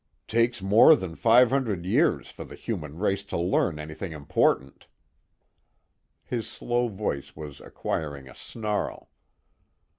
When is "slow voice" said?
6.49-7.35